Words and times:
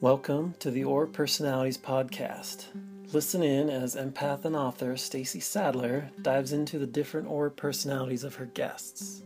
Welcome 0.00 0.54
to 0.60 0.70
the 0.70 0.84
Aura 0.84 1.08
Personalities 1.08 1.76
podcast. 1.76 2.66
Listen 3.12 3.42
in 3.42 3.68
as 3.68 3.96
empath 3.96 4.44
and 4.44 4.54
author 4.54 4.96
Stacy 4.96 5.40
Sadler 5.40 6.08
dives 6.22 6.52
into 6.52 6.78
the 6.78 6.86
different 6.86 7.26
Aura 7.26 7.50
personalities 7.50 8.22
of 8.22 8.36
her 8.36 8.44
guests. 8.44 9.24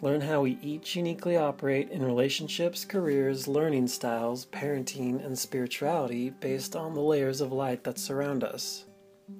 Learn 0.00 0.22
how 0.22 0.40
we 0.40 0.58
each 0.62 0.96
uniquely 0.96 1.36
operate 1.36 1.90
in 1.90 2.02
relationships, 2.02 2.82
careers, 2.82 3.46
learning 3.46 3.88
styles, 3.88 4.46
parenting, 4.46 5.22
and 5.22 5.38
spirituality 5.38 6.30
based 6.30 6.74
on 6.74 6.94
the 6.94 7.02
layers 7.02 7.42
of 7.42 7.52
light 7.52 7.84
that 7.84 7.98
surround 7.98 8.42
us. 8.42 8.86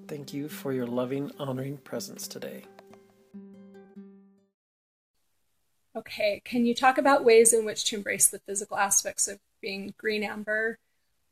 Thank 0.09 0.35
you 0.35 0.47
for 0.47 0.75
your 0.75 0.87
loving, 0.87 1.33
honoring 1.39 1.79
presence 1.79 2.29
today. 2.29 2.65
Okay, 5.97 6.43
can 6.45 6.67
you 6.67 6.75
talk 6.75 6.99
about 6.99 7.25
ways 7.25 7.55
in 7.55 7.65
which 7.65 7.85
to 7.87 7.97
embrace 7.97 8.29
the 8.29 8.41
physical 8.41 8.77
aspects 8.77 9.27
of 9.27 9.39
being 9.61 9.95
green 9.99 10.23
amber 10.23 10.79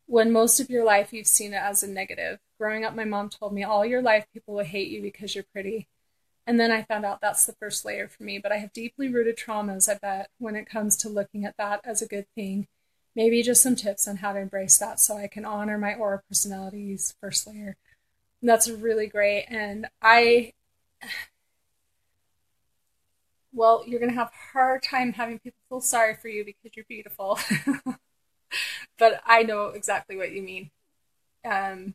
when 0.07 0.33
most 0.33 0.59
of 0.61 0.71
your 0.71 0.85
life 0.85 1.13
you've 1.13 1.27
seen 1.27 1.53
it 1.53 1.63
as 1.63 1.83
a 1.83 1.89
negative? 1.89 2.39
Growing 2.59 2.85
up, 2.85 2.95
my 2.95 3.05
mom 3.05 3.29
told 3.29 3.53
me 3.53 3.63
all 3.63 3.85
your 3.85 4.03
life 4.03 4.27
people 4.33 4.55
will 4.55 4.65
hate 4.65 4.91
you 4.91 5.03
because 5.03 5.35
you're 5.35 5.45
pretty. 5.53 5.89
And 6.47 6.59
then 6.59 6.73
I 6.73 6.83
found 6.83 7.05
out 7.05 7.21
that's 7.21 7.45
the 7.45 7.53
first 7.53 7.85
layer 7.85 8.09
for 8.09 8.23
me. 8.23 8.39
But 8.39 8.53
I 8.53 8.57
have 8.57 8.73
deeply 8.73 9.09
rooted 9.09 9.37
traumas, 9.37 9.89
I 9.89 9.99
bet, 9.99 10.31
when 10.39 10.57
it 10.57 10.69
comes 10.69 10.97
to 10.99 11.09
looking 11.09 11.45
at 11.45 11.57
that 11.59 11.81
as 11.85 12.01
a 12.01 12.09
good 12.09 12.27
thing. 12.35 12.69
Maybe 13.15 13.43
just 13.43 13.63
some 13.63 13.77
tips 13.77 14.09
on 14.09 14.17
how 14.17 14.33
to 14.33 14.39
embrace 14.39 14.79
that 14.79 14.99
so 15.01 15.17
I 15.17 15.27
can 15.27 15.45
honor 15.45 15.77
my 15.77 15.95
aura 15.95 16.23
personality's 16.27 17.15
first 17.21 17.47
layer. 17.47 17.77
That's 18.43 18.71
really 18.71 19.09
great. 19.09 19.47
And 19.49 19.89
I 20.01 20.53
well, 23.53 23.85
you're 23.87 24.01
going 24.01 24.13
to 24.13 24.19
have 24.19 24.29
a 24.29 24.53
hard 24.53 24.83
time 24.83 25.13
having 25.13 25.39
people 25.39 25.59
feel 25.69 25.81
sorry 25.81 26.15
for 26.15 26.29
you 26.29 26.45
because 26.45 26.77
you're 26.77 26.87
beautiful. 26.89 27.39
but 28.99 29.21
I 29.27 29.43
know 29.43 29.67
exactly 29.69 30.17
what 30.17 30.33
you 30.33 30.43
mean. 30.43 30.71
Um, 31.45 31.95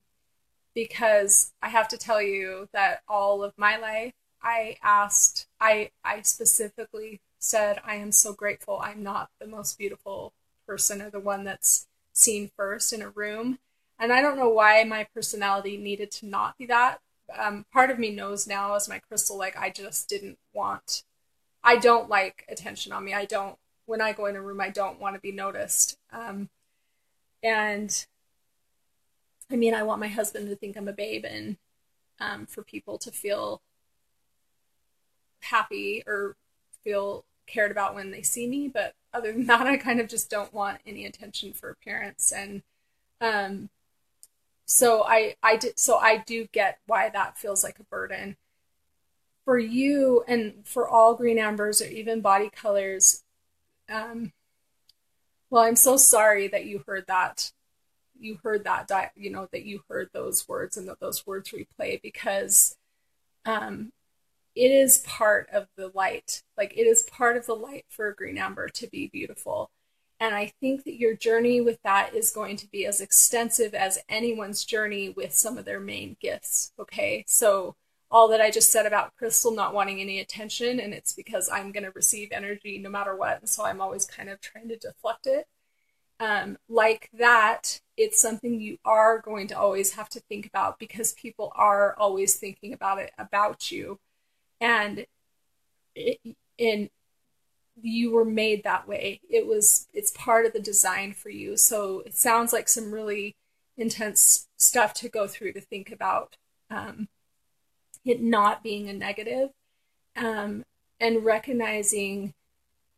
because 0.74 1.54
I 1.62 1.70
have 1.70 1.88
to 1.90 1.98
tell 1.98 2.22
you 2.22 2.68
that 2.74 3.02
all 3.08 3.44
of 3.44 3.54
my 3.58 3.78
life, 3.78 4.14
I 4.42 4.78
asked, 4.84 5.48
I, 5.60 5.92
I 6.04 6.22
specifically 6.22 7.22
said, 7.38 7.80
I 7.86 7.96
am 7.96 8.12
so 8.12 8.34
grateful 8.34 8.80
I'm 8.82 9.04
not 9.04 9.30
the 9.40 9.48
most 9.48 9.78
beautiful 9.78 10.34
person 10.68 11.02
or 11.02 11.10
the 11.10 11.20
one 11.20 11.44
that's 11.44 11.88
seen 12.14 12.50
first 12.56 12.94
in 12.94 13.02
a 13.02 13.10
room. 13.10 13.60
And 14.00 14.12
I 14.12 14.22
don't 14.22 14.38
know 14.38 14.50
why 14.50 14.84
my 14.84 15.08
personality 15.14 15.78
needed 15.78 16.12
to 16.12 16.26
not 16.26 16.58
be 16.58 16.66
that. 16.66 17.00
Um, 17.38 17.66
part 17.72 17.90
of 17.92 18.00
me 18.00 18.10
knows 18.10 18.48
now 18.48 18.74
as 18.76 18.90
my 18.90 19.00
crystal, 19.00 19.38
like 19.38 19.58
I 19.58 19.70
just 19.70 20.10
didn't 20.10 20.40
want 20.54 21.04
I 21.64 21.78
don't 21.78 22.10
like 22.10 22.46
attention 22.50 22.92
on 22.92 23.06
me. 23.06 23.14
I 23.14 23.26
don't 23.26 23.58
when 23.86 24.02
I 24.02 24.14
go 24.14 24.26
in 24.26 24.36
a 24.36 24.42
room, 24.42 24.62
I 24.62 24.70
don't 24.70 25.00
want 25.00 25.16
to 25.16 25.22
be 25.22 25.32
noticed. 25.32 25.98
Um, 26.12 26.50
and 27.42 28.06
I 29.52 29.56
mean, 29.56 29.74
I 29.74 29.84
want 29.84 30.00
my 30.00 30.08
husband 30.08 30.48
to 30.50 30.56
think 30.56 30.78
I'm 30.78 30.88
a 30.88 30.94
babe 30.94 31.26
and 31.26 31.58
um, 32.20 32.46
for 32.46 32.64
people 32.64 32.98
to 33.00 33.12
feel 33.12 33.62
happy 35.42 36.04
or 36.08 36.36
feel 36.84 37.26
cared 37.46 37.72
about 37.72 37.96
when 37.96 38.12
they 38.12 38.22
see 38.22 38.48
me. 38.48 38.68
But 38.68 38.94
other 39.14 39.32
than 39.32 39.46
that, 39.48 39.68
I 39.68 39.78
kind 39.78 40.00
of 40.00 40.08
just 40.08 40.30
don't 40.30 40.54
want 40.54 40.80
any 40.86 41.06
attention 41.06 41.54
for 41.54 41.70
appearance. 41.70 42.32
And 42.32 42.64
um, 43.20 43.70
so 44.66 45.04
I, 45.04 45.36
I 45.44 45.58
did, 45.58 45.78
so 45.78 45.98
I 45.98 46.18
do 46.18 46.48
get 46.52 46.80
why 46.88 47.10
that 47.10 47.38
feels 47.38 47.64
like 47.64 47.80
a 47.80 47.84
burden 47.84 48.38
for 49.46 49.60
you 49.60 50.24
and 50.28 50.54
for 50.64 50.88
all 50.88 51.16
green 51.16 51.38
ambers 51.38 51.82
or 51.82 51.88
even 51.88 52.22
body 52.22 52.50
colors, 52.50 53.23
um, 53.92 54.32
well, 55.50 55.64
I'm 55.64 55.76
so 55.76 55.98
sorry 55.98 56.48
that 56.48 56.66
you 56.66 56.84
heard 56.88 57.06
that. 57.08 57.52
You 58.20 58.40
heard 58.44 58.64
that, 58.64 58.88
di- 58.88 59.12
you 59.16 59.30
know, 59.30 59.48
that 59.52 59.66
you 59.66 59.84
heard 59.90 60.10
those 60.14 60.48
words 60.48 60.78
and 60.78 60.88
that 60.88 61.00
those 61.00 61.28
words 61.28 61.52
replay 61.52 62.02
because 62.02 62.76
um, 63.46 63.92
it 64.56 64.72
is 64.72 65.00
part 65.00 65.50
of 65.52 65.68
the 65.76 65.92
light. 65.94 66.44
Like 66.58 66.74
it 66.78 66.88
is 66.88 67.04
part 67.04 67.38
of 67.38 67.46
the 67.46 67.56
light 67.56 67.86
for 67.90 68.08
a 68.08 68.16
green 68.16 68.38
amber 68.38 68.70
to 68.70 68.88
be 68.88 69.10
beautiful. 69.12 69.70
And 70.20 70.34
I 70.34 70.54
think 70.62 70.86
that 70.86 71.00
your 71.00 71.16
journey 71.16 71.60
with 71.60 71.80
that 71.84 72.14
is 72.14 72.32
going 72.32 72.56
to 72.58 72.68
be 72.70 72.86
as 72.86 73.02
extensive 73.02 73.74
as 73.74 74.00
anyone's 74.08 74.64
journey 74.64 75.10
with 75.10 75.34
some 75.34 75.58
of 75.58 75.66
their 75.66 75.80
main 75.80 76.16
gifts. 76.22 76.72
Okay. 76.80 77.26
So 77.28 77.76
all 78.14 78.28
that 78.28 78.40
I 78.40 78.52
just 78.52 78.72
said 78.72 78.86
about 78.86 79.16
Crystal 79.18 79.52
not 79.52 79.74
wanting 79.74 80.00
any 80.00 80.20
attention, 80.20 80.80
and 80.80 80.94
it's 80.94 81.14
because 81.14 81.50
I'm 81.50 81.72
going 81.72 81.84
to 81.84 81.92
receive 81.96 82.30
energy 82.32 82.78
no 82.78 82.90
matter 82.92 83.16
what. 83.16 83.40
And 83.40 83.50
so 83.50 83.66
I'm 83.66 83.82
always 83.82 84.06
kind 84.06 84.30
of 84.30 84.40
trying 84.40 84.68
to 84.70 84.78
deflect 84.78 85.26
it. 85.26 85.48
Um, 86.20 86.58
like 86.70 87.10
that, 87.18 87.82
it's 87.98 88.22
something 88.22 88.62
you 88.62 88.78
are 88.86 89.20
going 89.20 89.48
to 89.48 89.58
always 89.58 89.96
have 89.96 90.10
to 90.10 90.20
think 90.20 90.46
about 90.46 90.78
because 90.78 91.14
people 91.14 91.52
are 91.56 91.96
always 91.98 92.36
thinking 92.36 92.72
about 92.72 93.00
it 93.00 93.12
about 93.18 93.72
you. 93.72 94.00
And 94.62 95.08
and 96.60 96.90
you 97.82 98.12
were 98.12 98.26
made 98.26 98.64
that 98.64 98.88
way. 98.88 99.22
It 99.28 99.48
was 99.48 99.88
it's 99.92 100.12
part 100.12 100.46
of 100.46 100.54
the 100.54 100.60
design 100.60 101.14
for 101.14 101.30
you. 101.30 101.58
So 101.58 102.04
it 102.06 102.16
sounds 102.16 102.54
like 102.54 102.70
some 102.70 102.92
really 102.94 103.36
intense 103.76 104.48
stuff 104.58 104.94
to 104.94 105.10
go 105.10 105.28
through 105.28 105.54
to 105.54 105.62
think 105.62 105.92
about. 105.92 106.38
Um, 106.70 107.08
it 108.06 108.22
not 108.22 108.64
being 108.64 108.90
a 108.90 108.94
negative 108.94 109.50
um, 110.16 110.64
and 111.00 111.26
recognizing 111.26 112.34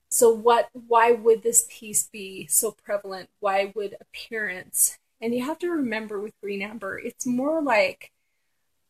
so 0.09 0.29
what 0.29 0.69
why 0.87 1.11
would 1.11 1.43
this 1.43 1.67
piece 1.69 2.07
be 2.07 2.47
so 2.47 2.71
prevalent? 2.71 3.29
Why 3.39 3.73
would 3.75 3.95
appearance 3.99 4.97
and 5.21 5.33
you 5.33 5.43
have 5.45 5.59
to 5.59 5.69
remember 5.69 6.21
with 6.21 6.39
green 6.41 6.61
amber 6.61 6.99
it's 6.99 7.25
more 7.25 7.61
like 7.61 8.11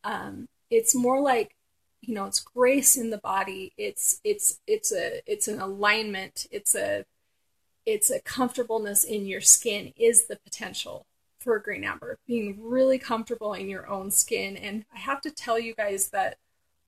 um, 0.04 0.48
it's 0.70 0.94
more 0.94 1.20
like 1.20 1.56
you 2.00 2.14
know 2.14 2.24
it's 2.26 2.40
grace 2.40 2.96
in 2.96 3.10
the 3.10 3.18
body. 3.18 3.72
It's 3.76 4.20
it's 4.24 4.60
it's 4.66 4.92
a 4.92 5.20
it's 5.26 5.48
an 5.48 5.60
alignment. 5.60 6.46
It's 6.50 6.74
a 6.74 7.04
it's 7.84 8.10
a 8.10 8.20
comfortableness 8.20 9.04
in 9.04 9.26
your 9.26 9.40
skin 9.40 9.92
is 9.96 10.26
the 10.26 10.36
potential 10.36 11.06
for 11.46 11.54
a 11.54 11.62
green 11.62 11.84
amber, 11.84 12.18
being 12.26 12.58
really 12.60 12.98
comfortable 12.98 13.54
in 13.54 13.68
your 13.68 13.88
own 13.88 14.10
skin. 14.10 14.56
And 14.56 14.84
I 14.92 14.98
have 14.98 15.20
to 15.20 15.30
tell 15.30 15.60
you 15.60 15.76
guys 15.76 16.08
that 16.10 16.38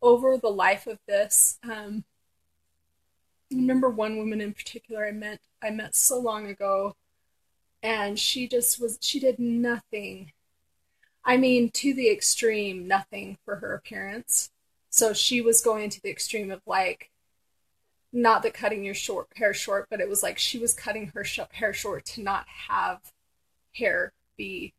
over 0.02 0.36
the 0.36 0.48
life 0.48 0.88
of 0.88 0.98
this, 1.06 1.60
um, 1.62 2.02
I 3.52 3.54
remember 3.54 3.88
one 3.88 4.16
woman 4.19 4.41
in 4.41 4.52
particular 4.52 5.06
I 5.06 5.12
met 5.12 5.38
I 5.62 5.70
met 5.70 5.94
so 5.94 6.19
long 6.19 6.48
ago, 6.48 6.96
and 7.84 8.19
she 8.19 8.48
just 8.48 8.80
was 8.80 8.98
she 9.00 9.20
did 9.20 9.38
nothing. 9.38 10.32
I 11.25 11.36
mean, 11.36 11.70
to 11.70 11.94
the 11.94 12.10
extreme, 12.10 12.88
nothing 12.88 13.38
for 13.44 13.56
her 13.56 13.75
appearance. 13.75 14.50
So 14.90 15.12
she 15.12 15.40
was 15.40 15.60
going 15.60 15.88
to 15.90 16.02
the 16.02 16.10
extreme 16.10 16.50
of 16.50 16.62
like, 16.66 17.10
not 18.12 18.42
that 18.42 18.54
cutting 18.54 18.82
your 18.84 18.94
short 18.94 19.28
hair 19.36 19.54
short, 19.54 19.86
but 19.88 20.00
it 20.00 20.08
was 20.08 20.22
like 20.22 20.38
she 20.38 20.58
was 20.58 20.75
cutting 20.75 21.08
her 21.08 21.22
sh- 21.25 21.40
hair 21.52 21.72
short 21.72 22.04
to 22.06 22.22
not 22.22 22.46
have 22.69 23.12
hair 23.75 24.12
be 24.38 24.72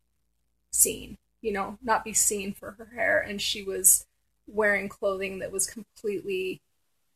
seen, 0.71 1.17
you 1.41 1.51
know, 1.51 1.77
not 1.83 2.03
be 2.03 2.13
seen 2.13 2.53
for 2.53 2.71
her 2.71 2.89
hair. 2.95 3.19
And 3.19 3.41
she 3.41 3.61
was 3.61 4.07
wearing 4.47 4.89
clothing 4.89 5.39
that 5.39 5.51
was 5.51 5.67
completely 5.67 6.61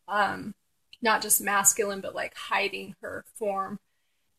um, 0.08 0.54
not 1.02 1.22
just 1.22 1.42
masculine, 1.42 2.02
but 2.02 2.16
like 2.16 2.36
hiding 2.36 2.96
her 3.02 3.26
form. 3.36 3.80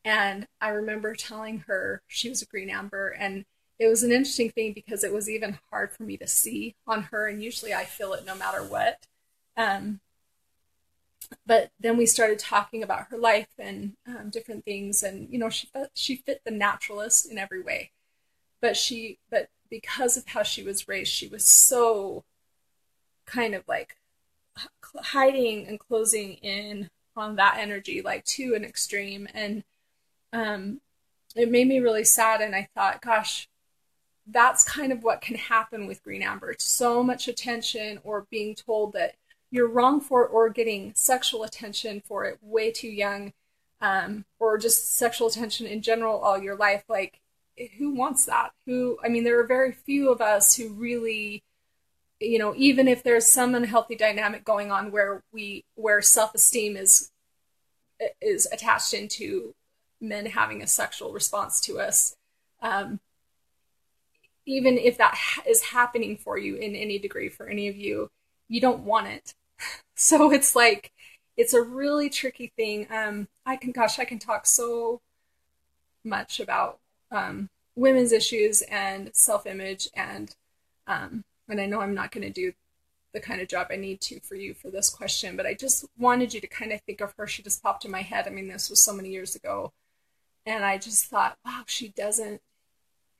And 0.03 0.47
I 0.61 0.69
remember 0.69 1.15
telling 1.15 1.59
her 1.67 2.01
she 2.07 2.29
was 2.29 2.41
a 2.41 2.45
green 2.45 2.69
amber, 2.69 3.09
and 3.09 3.45
it 3.79 3.87
was 3.87 4.03
an 4.03 4.11
interesting 4.11 4.51
thing 4.51 4.73
because 4.73 5.03
it 5.03 5.11
was 5.11 5.29
even 5.29 5.59
hard 5.71 5.91
for 5.91 6.03
me 6.03 6.17
to 6.17 6.27
see 6.27 6.75
on 6.87 7.03
her. 7.03 7.27
And 7.27 7.43
usually 7.43 7.73
I 7.73 7.85
feel 7.85 8.13
it 8.13 8.25
no 8.25 8.35
matter 8.35 8.63
what. 8.63 9.07
Um, 9.57 9.99
but 11.45 11.71
then 11.79 11.97
we 11.97 12.05
started 12.05 12.37
talking 12.37 12.83
about 12.83 13.07
her 13.09 13.17
life 13.17 13.49
and 13.57 13.93
um, 14.07 14.29
different 14.29 14.63
things, 14.63 15.01
and 15.01 15.27
you 15.31 15.39
know, 15.39 15.49
she 15.49 15.69
she 15.95 16.17
fit 16.17 16.41
the 16.45 16.51
naturalist 16.51 17.29
in 17.29 17.37
every 17.39 17.61
way 17.61 17.91
but 18.65 18.75
she 18.75 19.19
but 19.29 19.47
because 19.69 20.17
of 20.17 20.27
how 20.27 20.41
she 20.41 20.63
was 20.63 20.87
raised 20.87 21.11
she 21.11 21.27
was 21.27 21.45
so 21.45 22.23
kind 23.27 23.53
of 23.53 23.63
like 23.67 23.95
hiding 24.95 25.67
and 25.67 25.79
closing 25.79 26.33
in 26.35 26.89
on 27.15 27.35
that 27.35 27.59
energy 27.59 28.01
like 28.01 28.25
to 28.25 28.55
an 28.55 28.65
extreme. 28.65 29.27
And 29.35 29.63
um 30.33 30.81
it 31.35 31.51
made 31.51 31.67
me 31.67 31.77
really 31.79 32.03
sad 32.03 32.41
and 32.41 32.55
i 32.55 32.67
thought 32.73 33.03
gosh 33.03 33.47
that's 34.25 34.63
kind 34.63 34.91
of 34.91 35.03
what 35.03 35.21
can 35.21 35.35
happen 35.35 35.85
with 35.85 36.03
green 36.03 36.23
amber. 36.23 36.49
It's 36.49 36.65
so 36.65 37.03
much 37.03 37.27
attention 37.27 37.99
or 38.03 38.25
being 38.31 38.55
told 38.55 38.93
that 38.93 39.13
you're 39.51 39.67
wrong 39.67 40.01
for 40.01 40.25
it 40.25 40.31
or 40.31 40.49
getting 40.49 40.93
sexual 40.95 41.43
attention 41.43 42.01
for 42.03 42.25
it 42.25 42.39
way 42.41 42.71
too 42.71 42.87
young 42.87 43.33
um, 43.81 44.25
or 44.39 44.57
just 44.57 44.95
sexual 44.97 45.27
attention 45.27 45.67
in 45.67 45.83
general 45.83 46.17
all 46.17 46.41
your 46.41 46.55
life. 46.55 46.83
Like 46.89 47.21
who 47.77 47.93
wants 47.93 48.25
that? 48.25 48.51
Who, 48.65 48.97
I 49.03 49.09
mean, 49.09 49.23
there 49.23 49.39
are 49.39 49.47
very 49.47 49.71
few 49.71 50.09
of 50.09 50.21
us 50.21 50.55
who 50.55 50.69
really, 50.69 51.43
you 52.19 52.39
know, 52.39 52.53
even 52.55 52.87
if 52.87 53.03
there's 53.03 53.25
some 53.25 53.55
unhealthy 53.55 53.95
dynamic 53.95 54.43
going 54.43 54.71
on 54.71 54.91
where 54.91 55.23
we, 55.31 55.63
where 55.75 56.01
self 56.01 56.35
esteem 56.35 56.75
is, 56.75 57.11
is 58.21 58.47
attached 58.51 58.93
into 58.93 59.53
men 60.01 60.25
having 60.27 60.61
a 60.61 60.67
sexual 60.67 61.13
response 61.13 61.61
to 61.61 61.79
us. 61.79 62.15
Um, 62.61 62.99
even 64.45 64.77
if 64.77 64.97
that 64.97 65.15
ha- 65.15 65.43
is 65.47 65.61
happening 65.63 66.17
for 66.17 66.37
you 66.37 66.55
in 66.55 66.75
any 66.75 66.99
degree 66.99 67.29
for 67.29 67.47
any 67.47 67.67
of 67.67 67.75
you, 67.75 68.09
you 68.47 68.61
don't 68.61 68.83
want 68.83 69.07
it. 69.07 69.33
so 69.95 70.31
it's 70.31 70.55
like, 70.55 70.91
it's 71.37 71.53
a 71.53 71.61
really 71.61 72.09
tricky 72.09 72.51
thing. 72.55 72.87
Um, 72.89 73.27
I 73.45 73.55
can, 73.55 73.71
gosh, 73.71 73.99
I 73.99 74.05
can 74.05 74.19
talk 74.19 74.45
so 74.45 75.01
much 76.03 76.39
about 76.39 76.79
um, 77.15 77.49
women's 77.75 78.11
issues 78.11 78.61
and 78.63 79.09
self 79.13 79.45
image, 79.45 79.89
and 79.95 80.35
um, 80.87 81.23
and 81.47 81.59
I 81.61 81.65
know 81.65 81.81
I'm 81.81 81.95
not 81.95 82.11
going 82.11 82.25
to 82.25 82.29
do 82.29 82.53
the 83.13 83.19
kind 83.21 83.39
of 83.41 83.47
job 83.47 83.67
I 83.71 83.77
need 83.77 84.01
to 84.01 84.19
for 84.19 84.35
you 84.35 84.53
for 84.53 84.69
this 84.69 84.89
question, 84.89 85.37
but 85.37 85.45
I 85.45 85.53
just 85.53 85.85
wanted 85.97 86.33
you 86.33 86.41
to 86.41 86.47
kind 86.47 86.71
of 86.73 86.81
think 86.81 87.01
of 87.01 87.13
her. 87.17 87.25
She 87.25 87.41
just 87.41 87.63
popped 87.63 87.85
in 87.85 87.91
my 87.91 88.01
head. 88.01 88.27
I 88.27 88.31
mean, 88.31 88.49
this 88.49 88.69
was 88.69 88.83
so 88.83 88.93
many 88.93 89.09
years 89.09 89.35
ago, 89.35 89.71
and 90.45 90.65
I 90.65 90.77
just 90.77 91.05
thought, 91.05 91.37
wow, 91.45 91.63
she 91.65 91.89
doesn't, 91.89 92.41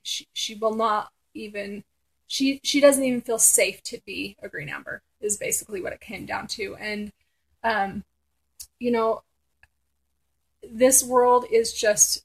she 0.04 0.28
she 0.34 0.56
will 0.56 0.76
not 0.76 1.12
even, 1.34 1.84
she 2.28 2.60
she 2.64 2.82
doesn't 2.82 3.04
even 3.04 3.22
feel 3.22 3.40
safe 3.40 3.82
to 3.84 4.00
be 4.06 4.36
a 4.44 4.50
green 4.50 4.70
amber. 4.70 5.02
Is 5.22 5.38
basically 5.38 5.82
what 5.82 5.94
it 5.94 6.02
came 6.02 6.26
down 6.26 6.48
to, 6.48 6.76
and 6.76 7.14
um, 7.64 8.04
you 8.78 8.92
know, 8.92 9.24
this 10.62 11.04
world 11.04 11.46
is 11.50 11.74
just 11.74 12.25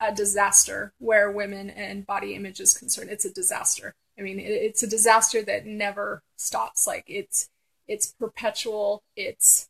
a 0.00 0.14
disaster 0.14 0.92
where 0.98 1.30
women 1.30 1.70
and 1.70 2.06
body 2.06 2.34
image 2.34 2.60
is 2.60 2.76
concerned. 2.76 3.10
It's 3.10 3.24
a 3.24 3.32
disaster. 3.32 3.94
I 4.18 4.22
mean, 4.22 4.38
it, 4.38 4.50
it's 4.50 4.82
a 4.82 4.88
disaster 4.88 5.42
that 5.42 5.66
never 5.66 6.22
stops. 6.36 6.86
Like 6.86 7.04
it's 7.06 7.48
it's 7.88 8.12
perpetual. 8.18 9.02
It's 9.16 9.68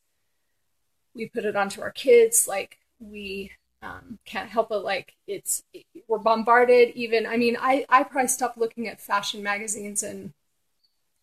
we 1.14 1.28
put 1.28 1.44
it 1.44 1.56
onto 1.56 1.80
our 1.80 1.92
kids. 1.92 2.46
Like 2.48 2.78
we 2.98 3.52
um, 3.82 4.18
can't 4.24 4.50
help 4.50 4.70
it. 4.70 4.76
Like 4.78 5.14
it's 5.26 5.62
it, 5.72 5.84
we're 6.08 6.18
bombarded. 6.18 6.90
Even 6.94 7.26
I 7.26 7.36
mean, 7.36 7.56
I 7.60 7.84
I 7.88 8.02
probably 8.04 8.28
stopped 8.28 8.58
looking 8.58 8.88
at 8.88 9.00
fashion 9.00 9.42
magazines 9.42 10.02
and 10.02 10.32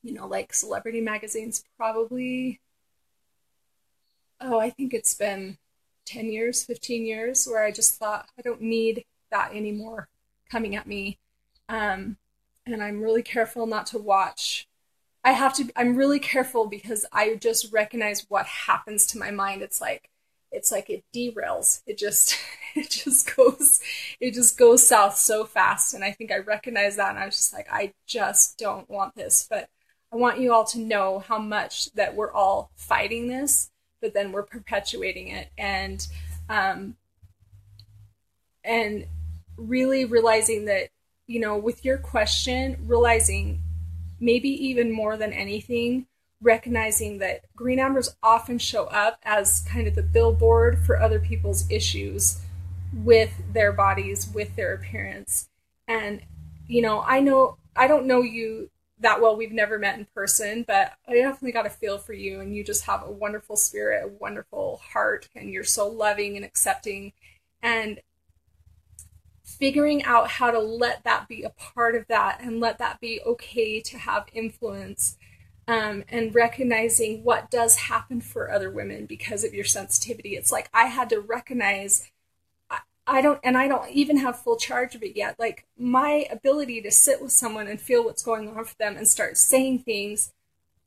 you 0.03 0.13
know 0.13 0.27
like 0.27 0.53
celebrity 0.53 1.01
magazines 1.01 1.63
probably. 1.77 2.59
Oh, 4.39 4.59
I 4.59 4.71
think 4.71 4.93
it's 4.93 5.13
been 5.13 5.57
10 6.11 6.31
years, 6.31 6.63
15 6.63 7.05
years, 7.05 7.45
where 7.45 7.63
I 7.63 7.71
just 7.71 7.97
thought, 7.97 8.27
I 8.37 8.41
don't 8.41 8.61
need 8.61 9.05
that 9.31 9.53
anymore 9.53 10.09
coming 10.49 10.75
at 10.75 10.87
me. 10.87 11.19
Um, 11.69 12.17
and 12.65 12.83
I'm 12.83 13.01
really 13.01 13.23
careful 13.23 13.65
not 13.65 13.85
to 13.87 13.97
watch. 13.97 14.67
I 15.23 15.31
have 15.31 15.53
to, 15.55 15.71
I'm 15.75 15.95
really 15.95 16.19
careful 16.19 16.67
because 16.67 17.05
I 17.11 17.35
just 17.35 17.71
recognize 17.71 18.25
what 18.27 18.45
happens 18.45 19.05
to 19.07 19.17
my 19.17 19.31
mind. 19.31 19.61
It's 19.61 19.79
like, 19.79 20.09
it's 20.51 20.71
like 20.71 20.89
it 20.89 21.03
derails. 21.15 21.81
It 21.85 21.97
just, 21.97 22.37
it 22.75 22.89
just 22.89 23.35
goes, 23.35 23.79
it 24.19 24.33
just 24.33 24.57
goes 24.57 24.85
south 24.85 25.17
so 25.17 25.45
fast. 25.45 25.93
And 25.93 26.03
I 26.03 26.11
think 26.11 26.31
I 26.31 26.39
recognize 26.39 26.97
that. 26.97 27.11
And 27.11 27.19
I 27.19 27.25
was 27.25 27.37
just 27.37 27.53
like, 27.53 27.67
I 27.71 27.93
just 28.05 28.57
don't 28.57 28.89
want 28.89 29.15
this. 29.15 29.47
But 29.49 29.69
I 30.11 30.17
want 30.17 30.39
you 30.39 30.51
all 30.53 30.65
to 30.65 30.79
know 30.79 31.19
how 31.19 31.39
much 31.39 31.91
that 31.93 32.15
we're 32.15 32.33
all 32.33 32.71
fighting 32.75 33.27
this 33.29 33.70
but 34.01 34.13
then 34.13 34.31
we're 34.31 34.43
perpetuating 34.43 35.29
it. 35.29 35.49
And 35.57 36.05
um, 36.49 36.95
and 38.63 39.05
really 39.57 40.05
realizing 40.05 40.65
that 40.65 40.89
you 41.27 41.39
know 41.39 41.57
with 41.57 41.85
your 41.85 41.97
question 41.97 42.77
realizing 42.85 43.61
maybe 44.19 44.49
even 44.49 44.91
more 44.91 45.17
than 45.17 45.31
anything 45.33 46.05
recognizing 46.41 47.19
that 47.19 47.41
green 47.55 47.79
ambers 47.79 48.15
often 48.23 48.57
show 48.57 48.85
up 48.85 49.19
as 49.23 49.61
kind 49.61 49.87
of 49.87 49.93
the 49.93 50.03
billboard 50.03 50.79
for 50.85 50.99
other 50.99 51.19
people's 51.19 51.69
issues 51.69 52.41
with 52.93 53.31
their 53.53 53.71
bodies 53.71 54.29
with 54.33 54.55
their 54.55 54.73
appearance. 54.73 55.47
And 55.87 56.21
you 56.71 56.81
know 56.81 57.03
i 57.05 57.19
know 57.19 57.57
i 57.75 57.85
don't 57.85 58.05
know 58.05 58.21
you 58.21 58.69
that 59.01 59.21
well. 59.21 59.35
We've 59.35 59.51
never 59.51 59.77
met 59.77 59.97
in 59.97 60.05
person, 60.13 60.63
but 60.67 60.93
I 61.07 61.15
definitely 61.15 61.51
got 61.51 61.65
a 61.65 61.69
feel 61.69 61.97
for 61.97 62.13
you, 62.13 62.39
and 62.39 62.55
you 62.55 62.63
just 62.63 62.85
have 62.85 63.03
a 63.03 63.11
wonderful 63.11 63.55
spirit, 63.55 64.03
a 64.03 64.07
wonderful 64.07 64.81
heart, 64.93 65.29
and 65.35 65.51
you're 65.51 65.63
so 65.63 65.87
loving 65.87 66.35
and 66.35 66.45
accepting. 66.45 67.13
And 67.61 68.01
figuring 69.43 70.03
out 70.03 70.27
how 70.27 70.49
to 70.49 70.59
let 70.59 71.03
that 71.03 71.27
be 71.27 71.43
a 71.43 71.49
part 71.49 71.95
of 71.95 72.07
that 72.07 72.39
and 72.41 72.59
let 72.59 72.79
that 72.79 72.99
be 72.99 73.21
okay 73.21 73.79
to 73.79 73.97
have 73.97 74.25
influence 74.33 75.17
um, 75.67 76.03
and 76.09 76.33
recognizing 76.33 77.23
what 77.23 77.51
does 77.51 77.75
happen 77.75 78.21
for 78.21 78.51
other 78.51 78.71
women 78.71 79.05
because 79.05 79.43
of 79.43 79.53
your 79.53 79.65
sensitivity. 79.65 80.35
It's 80.35 80.51
like 80.51 80.69
I 80.73 80.85
had 80.85 81.09
to 81.09 81.19
recognize 81.19 82.11
I 83.07 83.21
don't, 83.21 83.39
and 83.43 83.57
I 83.57 83.67
don't 83.67 83.89
even 83.89 84.17
have 84.17 84.39
full 84.39 84.57
charge 84.57 84.95
of 84.95 85.03
it 85.03 85.15
yet. 85.15 85.39
Like 85.39 85.65
my 85.77 86.25
ability 86.31 86.81
to 86.81 86.91
sit 86.91 87.21
with 87.21 87.31
someone 87.31 87.67
and 87.67 87.81
feel 87.81 88.03
what's 88.03 88.23
going 88.23 88.49
on 88.49 88.63
for 88.63 88.75
them 88.75 88.95
and 88.95 89.07
start 89.07 89.37
saying 89.37 89.79
things, 89.79 90.33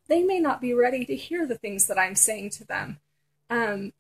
they 0.08 0.22
may 0.22 0.38
not 0.38 0.60
be 0.60 0.74
ready 0.74 1.04
to 1.06 1.16
hear 1.16 1.46
the 1.46 1.58
things 1.58 1.86
that 1.86 1.98
I'm 1.98 2.14
saying 2.14 2.50
to 2.50 2.64
them. 2.64 3.00
Um, 3.50 3.92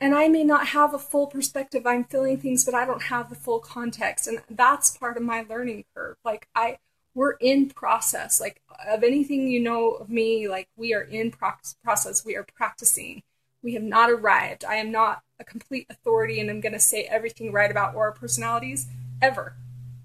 and 0.00 0.14
I 0.14 0.28
may 0.28 0.44
not 0.44 0.68
have 0.68 0.94
a 0.94 0.98
full 0.98 1.26
perspective. 1.26 1.86
I'm 1.86 2.04
feeling 2.04 2.38
things, 2.38 2.64
but 2.64 2.74
I 2.74 2.86
don't 2.86 3.02
have 3.04 3.28
the 3.28 3.36
full 3.36 3.58
context. 3.58 4.26
And 4.26 4.40
that's 4.48 4.96
part 4.96 5.16
of 5.16 5.22
my 5.22 5.44
learning 5.48 5.84
curve. 5.94 6.16
Like 6.24 6.48
I, 6.54 6.78
we're 7.14 7.32
in 7.32 7.68
process. 7.68 8.40
Like 8.40 8.62
of 8.88 9.02
anything 9.02 9.48
you 9.48 9.60
know 9.60 9.90
of 9.92 10.08
me, 10.08 10.48
like 10.48 10.68
we 10.76 10.94
are 10.94 11.02
in 11.02 11.30
process. 11.30 12.24
We 12.24 12.34
are 12.36 12.46
practicing. 12.54 13.22
We 13.62 13.74
have 13.74 13.82
not 13.82 14.10
arrived. 14.10 14.64
I 14.64 14.76
am 14.76 14.90
not 14.90 15.22
a 15.38 15.44
complete 15.44 15.86
authority 15.90 16.40
and 16.40 16.50
I'm 16.50 16.60
going 16.60 16.72
to 16.72 16.80
say 16.80 17.02
everything 17.04 17.52
right 17.52 17.70
about 17.70 17.94
aura 17.94 18.12
personalities 18.12 18.86
ever. 19.20 19.54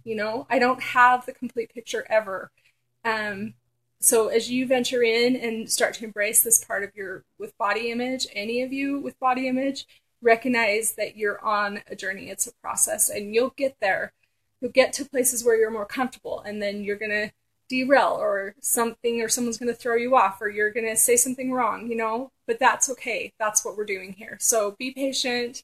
You 0.04 0.16
know, 0.16 0.46
I 0.50 0.60
don't 0.60 0.82
have 0.82 1.26
the 1.26 1.34
complete 1.34 1.74
picture 1.74 2.06
ever. 2.10 2.52
Um, 3.04 3.54
so 4.00 4.28
as 4.28 4.52
you 4.52 4.68
venture 4.68 5.04
in 5.04 5.36
and 5.36 5.70
start 5.70 5.96
to 5.96 6.06
embrace 6.06 6.44
this 6.44 6.64
part 6.64 6.84
of 6.84 6.92
your 6.96 7.24
with 7.40 7.58
body 7.58 7.92
image, 7.92 8.28
any 8.34 8.62
of 8.62 8.72
you 8.72 9.00
with 9.00 9.20
body 9.20 9.48
image, 9.48 9.88
recognize 10.22 10.94
that 10.94 11.18
you're 11.18 11.44
on 11.44 11.82
a 11.88 11.96
journey. 11.96 12.30
It's 12.30 12.48
a 12.48 12.54
process 12.62 13.10
and 13.10 13.34
you'll 13.34 13.54
get 13.56 13.78
there. 13.80 14.14
You'll 14.62 14.72
get 14.72 14.94
to 14.94 15.06
places 15.06 15.44
where 15.44 15.58
you're 15.58 15.72
more 15.72 15.86
comfortable 15.86 16.42
and 16.42 16.62
then 16.62 16.84
you're 16.84 16.98
going 16.98 17.12
to 17.12 17.32
derail 17.68 18.18
or 18.20 18.56
something 18.62 19.22
or 19.22 19.30
someone's 19.30 19.58
going 19.58 19.72
to 19.72 19.80
throw 19.80 19.96
you 19.96 20.16
off 20.16 20.42
or 20.42 20.50
you're 20.50 20.72
going 20.72 20.88
to 20.88 20.96
say 20.96 21.16
something 21.18 21.52
wrong 21.52 21.88
you 21.88 21.96
know? 21.96 22.32
But 22.48 22.60
that's 22.60 22.90
okay. 22.92 23.34
That's 23.40 23.66
what 23.66 23.76
we're 23.76 23.86
doing 23.86 24.14
here. 24.14 24.38
So 24.40 24.76
be 24.78 24.92
patient. 24.92 25.64